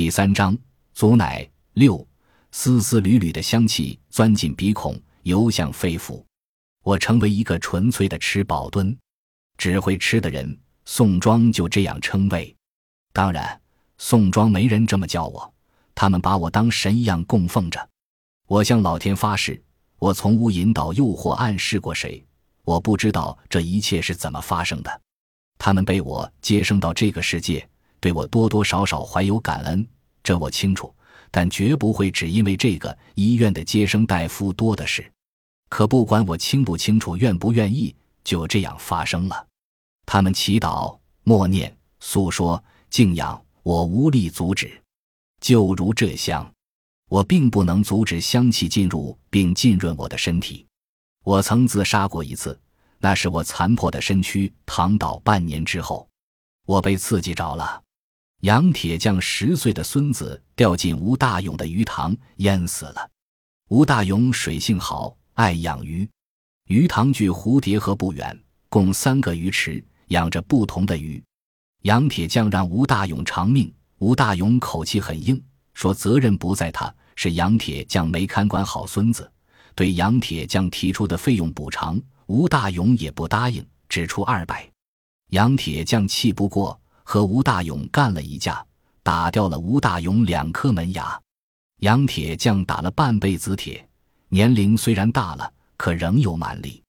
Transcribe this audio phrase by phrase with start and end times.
[0.00, 0.56] 第三章，
[0.94, 2.08] 祖乃六
[2.52, 6.24] 丝丝缕缕的香气钻进鼻孔，游向肺腑。
[6.82, 8.96] 我成为一个纯粹的吃饱蹲，
[9.58, 10.58] 只会吃的人。
[10.86, 12.56] 宋庄就这样称谓。
[13.12, 13.60] 当然，
[13.98, 15.52] 宋庄没人这么叫我，
[15.94, 17.86] 他们把我当神一样供奉着。
[18.46, 19.62] 我向老天发誓，
[19.98, 22.24] 我从无引导、诱惑、暗示过谁。
[22.64, 25.00] 我不知道这一切是怎么发生的。
[25.58, 27.68] 他们被我接生到这个世界。
[28.00, 29.86] 对我多多少少怀有感恩，
[30.22, 30.92] 这我清楚，
[31.30, 35.08] 但绝不会只因为这个医院的接生大夫多的是。
[35.68, 39.46] 可不管我清不清楚、愿不愿意，就这样发生了。
[40.06, 44.80] 他们祈祷、默念、诉说、敬仰，我无力阻止。
[45.40, 46.50] 就如这香，
[47.08, 50.66] 我并不能阻止香气进入并浸润我的身体。
[51.22, 52.58] 我曾自杀过一次，
[52.98, 56.08] 那是我残破的身躯躺倒半年之后，
[56.66, 57.80] 我被刺激着了。
[58.40, 63.10] 杨铁匠十岁的孙子掉进吴大勇的鱼塘，淹死了。
[63.68, 66.08] 吴大勇水性好，爱养鱼。
[66.66, 68.38] 鱼塘距蝴蝶河不远，
[68.70, 71.22] 共三个鱼池，养着不同的鱼。
[71.82, 75.42] 杨铁匠让吴大勇偿命，吴大勇口气很硬，
[75.74, 79.30] 说责任不在他，是杨铁匠没看管好孙子。
[79.74, 84.66] 对杨铁匠提出的费用补偿，吴大勇也不答应，只出二百。
[85.28, 86.79] 杨铁匠气不过。
[87.10, 88.64] 和吴大勇干了一架，
[89.02, 91.20] 打掉了吴大勇两颗门牙。
[91.78, 93.84] 杨铁匠打了半辈子铁，
[94.28, 96.80] 年龄虽然大了，可仍有蛮力。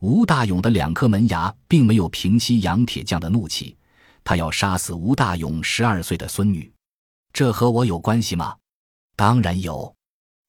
[0.00, 3.76] 吴大勇的两颗门牙并没有平息杨铁匠的怒气，
[4.24, 6.68] 他要杀死吴大勇十二岁的孙女。
[7.32, 8.56] 这和我有关系吗？
[9.14, 9.94] 当然有，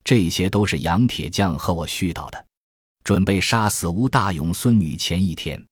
[0.02, 2.46] 这些都是杨铁匠和我絮叨的。
[3.04, 5.64] 准备杀死吴大勇孙女前一天，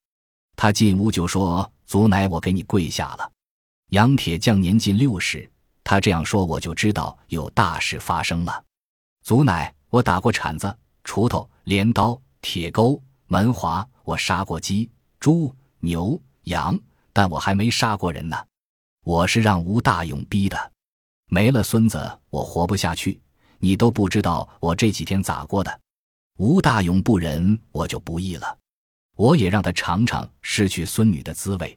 [0.55, 3.29] 他进屋就说：“祖奶，我给你跪下了。”
[3.91, 5.51] 杨铁匠年近六十，
[5.83, 8.65] 他这样说，我就知道有大事发生了。
[9.25, 16.79] 祖奶，我打过铲子、锄头、镰刀、铁钩、门滑，我杀过鸡、猪、牛、羊，
[17.13, 18.37] 但我还没杀过人呢。
[19.03, 20.73] 我是让吴大勇逼的。
[21.27, 23.21] 没了孙子，我活不下去。
[23.59, 25.81] 你都不知道我这几天咋过的。
[26.39, 28.57] 吴大勇不仁，我就不义了。
[29.17, 31.77] 我也让他尝尝失去孙女的滋味。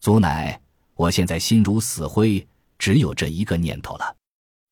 [0.00, 0.60] 祖奶。
[0.94, 2.46] 我现在心如死灰，
[2.78, 4.16] 只有这一个念头了。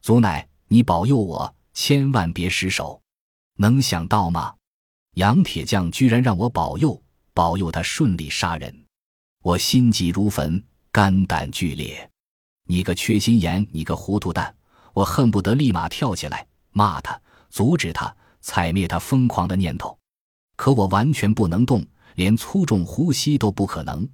[0.00, 3.00] 祖奶，你保佑我，千万别失手。
[3.56, 4.54] 能想到吗？
[5.14, 7.00] 杨铁匠居然让我保佑，
[7.34, 8.74] 保佑他顺利杀人。
[9.42, 12.08] 我心急如焚，肝胆俱裂。
[12.64, 14.54] 你个缺心眼，你个糊涂蛋！
[14.94, 19.98] 我恨不得立马跳起来骂他，阻止他，踩灭他疯狂的念头。
[20.54, 21.84] 可我完全不能动，
[22.14, 24.08] 连粗重呼吸都不可能。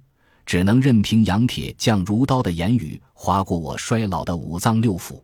[0.49, 5.21] 只能任凭杨铁匠如刀的言语划过我衰老的五脏六腑。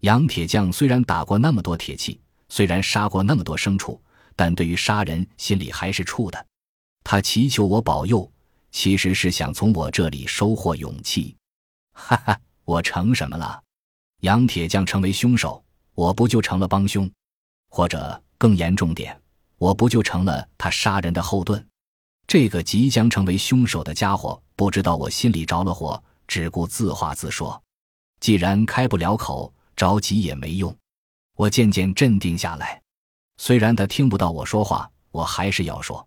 [0.00, 4.02] 杨铁匠虽然打过那么多铁器，虽然杀过那么多牲畜，
[4.34, 6.46] 但对于杀人心里还是怵的。
[7.04, 8.28] 他祈求我保佑，
[8.72, 11.36] 其实是想从我这里收获勇气。
[11.92, 13.62] 哈哈，我成什么了？
[14.22, 17.08] 杨铁匠成为凶手，我不就成了帮凶？
[17.70, 19.16] 或者更严重点，
[19.58, 21.64] 我不就成了他杀人的后盾？
[22.26, 27.62] 这个即将成为凶手的家伙不知道我心里着了火，只顾自话自说。
[28.18, 30.74] 既然开不了口，着急也没用。
[31.36, 32.82] 我渐渐镇定下来。
[33.36, 36.06] 虽然他听不到我说话，我还是要说。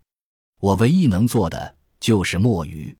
[0.60, 2.94] 我唯一能做的就是默语。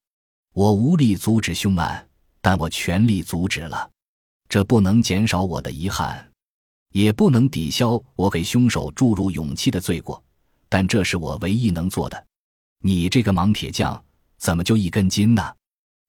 [0.54, 2.08] 我无力阻止凶案，
[2.40, 3.90] 但我全力阻止了。
[4.48, 6.32] 这不能减少我的遗憾，
[6.92, 10.22] 也不能抵消我给凶手注入勇气的罪过。
[10.68, 12.26] 但这是我唯一能做的。
[12.82, 14.02] 你这个盲铁匠，
[14.40, 15.54] 怎么就一根筋呢？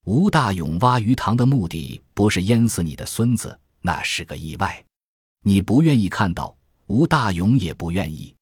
[0.05, 4.81] 吴大勇挖鱼塘的目的不是淹死你的孙子，那是个意外。
[5.43, 6.55] 你不愿意看到，
[6.87, 8.33] 吴大勇也不愿意。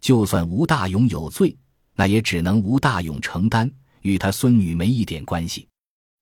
[0.00, 1.56] 就算吴大勇有罪，
[1.94, 3.70] 那也只能吴大勇承担，
[4.02, 5.68] 与他孙女没一点关系。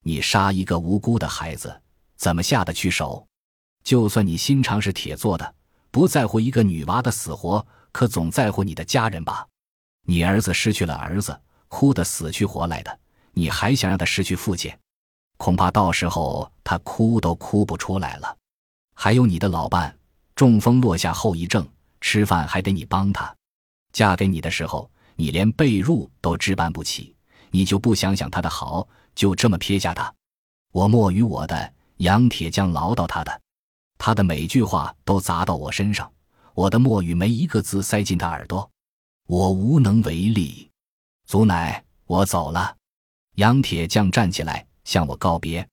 [0.05, 1.75] 你杀一个无辜的孩子，
[2.17, 3.27] 怎么下得去手？
[3.83, 5.55] 就算你心肠是铁做的，
[5.91, 9.47] 不在乎一个女娃的死活，可总在乎你的家人吧？
[10.03, 11.41] 你儿子失去了儿子。
[11.69, 12.99] 哭得死去活来的，
[13.39, 14.75] 你还想让他失去父亲？
[15.37, 18.35] 恐怕到时候他哭都哭不出来了。
[18.95, 19.95] 还有你的老伴，
[20.35, 21.69] 中风落下后遗症，
[22.01, 23.37] 吃饭还得你帮他。
[23.93, 27.15] 嫁给你的时候，你连被褥都置办不起，
[27.51, 30.11] 你就不想想他的好，就这么撇下他？
[30.73, 33.41] 我莫与我的，杨铁匠唠叨他的，
[33.99, 36.11] 他的每句话都砸到我身上，
[36.55, 38.71] 我的墨语没一个字塞进他耳朵，
[39.27, 40.71] 我无能为力。
[41.27, 42.75] 祖奶，我走了。
[43.37, 45.67] 杨铁匠站起来向我告别。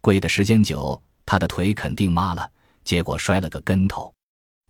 [0.00, 2.50] 跪的时间久，他的腿肯定麻了，
[2.84, 4.12] 结果摔了个跟头。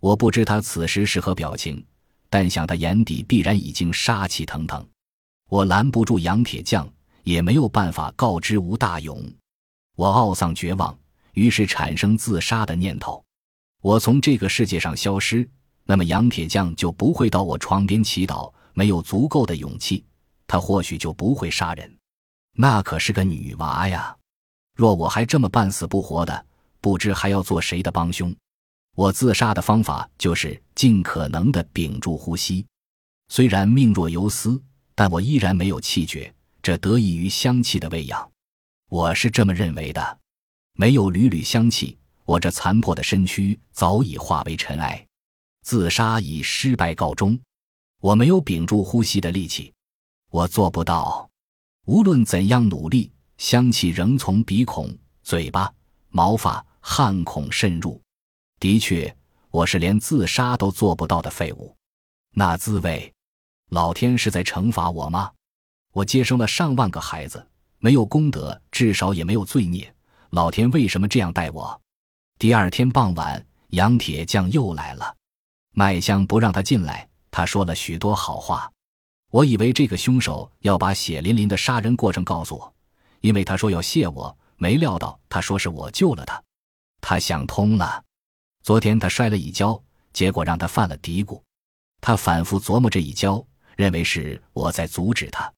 [0.01, 1.81] 我不知他此时是何表情，
[2.29, 4.85] 但想他眼底必然已经杀气腾腾。
[5.49, 6.85] 我拦不住杨铁匠，
[7.23, 9.23] 也没有办法告知吴大勇。
[9.95, 10.93] 我懊丧绝望，
[11.35, 13.23] 于是产生自杀的念头。
[13.81, 15.49] 我从这个世界上消失，
[15.85, 18.51] 那么杨铁匠就不会到我床边祈祷。
[18.73, 20.03] 没有足够的勇气，
[20.47, 21.92] 他或许就不会杀人。
[22.53, 24.15] 那可是个女娃呀！
[24.75, 26.45] 若我还这么半死不活的，
[26.81, 28.35] 不知还要做谁的帮凶。
[28.95, 32.65] 我自杀的方法就是尽可能的屏住呼吸。
[33.29, 34.61] 虽然命若游丝，
[34.93, 38.31] 但我依然没有气绝，这得益于香气的喂养。
[38.89, 40.19] 我是这么认为的。
[40.73, 41.97] 没有缕缕香气。
[42.25, 45.05] 我这残破的身躯早已化为尘埃，
[45.61, 47.37] 自杀以失败告终。
[47.99, 49.73] 我没有屏住呼吸的力气，
[50.29, 51.29] 我做不到。
[51.85, 54.89] 无论怎样努力，香气仍从鼻孔、
[55.21, 55.71] 嘴巴、
[56.09, 58.01] 毛发、汗孔渗入。
[58.57, 59.13] 的确，
[59.51, 61.75] 我是连自杀都做不到的废物。
[62.35, 63.13] 那滋味，
[63.69, 65.31] 老天是在惩罚我吗？
[65.91, 67.45] 我接生了上万个孩子，
[67.79, 69.93] 没有功德，至少也没有罪孽。
[70.29, 71.81] 老天为什么这样待我？
[72.39, 75.15] 第二天傍晚，杨铁匠又来了。
[75.75, 78.71] 麦香不让他进来，他说了许多好话。
[79.33, 82.71] 我以为这个凶手要把血淋淋的杀人过程告诉我，
[83.21, 84.37] 因为他说要谢我。
[84.57, 86.41] 没料到他说是我救了他。
[87.01, 88.03] 他想通了。
[88.61, 89.81] 昨天他摔了一跤，
[90.13, 91.41] 结果让他犯了嘀咕。
[91.99, 93.43] 他反复琢磨这一跤，
[93.75, 95.51] 认为是我在阻止他，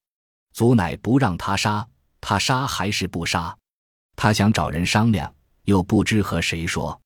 [0.54, 1.86] 阻乃不让他杀。
[2.22, 3.56] 他杀还是不杀？
[4.16, 5.36] 他想找人商量。
[5.66, 7.02] 又不知和谁说，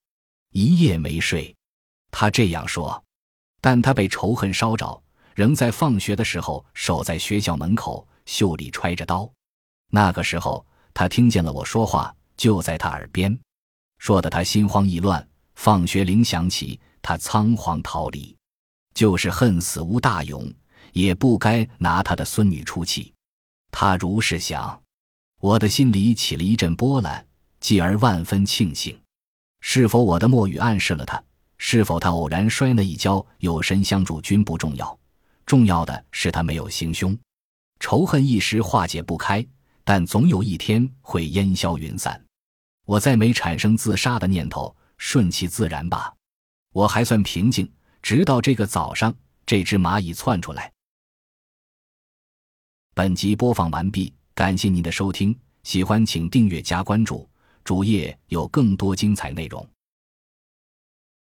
[0.51, 1.56] 一夜没睡。
[2.12, 3.04] 他这样说，
[3.60, 5.01] 但他被仇恨烧着，
[5.39, 9.31] 仍在放学的时候守在学校门口，袖里揣着刀。
[9.89, 13.39] 那个时候，他听见了我说话，就在他耳边，
[14.00, 15.25] 说的他心慌意乱。
[15.56, 18.36] 放学铃响起，他仓皇逃离，
[18.94, 20.53] 就是恨死吴大勇，
[20.91, 23.13] 也不该拿他的孙女出气。
[23.71, 24.81] 他如是想，
[25.39, 27.25] 我的心里起了一阵波澜。
[27.62, 29.00] 继而万分庆幸，
[29.62, 31.24] 是否我的墨语暗示了他？
[31.57, 35.00] 是否他偶然摔那一跤有神相助均不重要，
[35.50, 37.18] 重要的是他没有行凶。
[37.80, 39.44] 仇恨一时化解不开，
[39.84, 42.24] 但总有一天会烟消云散。
[42.86, 46.13] 我再没产生自杀的念头，顺其自然吧。
[46.72, 47.68] 我还算平静，
[48.00, 49.12] 直到这个早上，
[49.44, 50.72] 这只蚂蚁窜出来。
[52.94, 57.28] 本集播放完毕，感谢您的收听，喜欢请订阅加关注。
[57.63, 59.68] 主页有更多精彩内容。